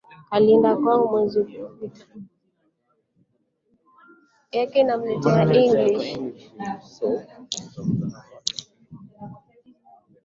[0.31, 2.05] Alienda kwao mwezi uliopita.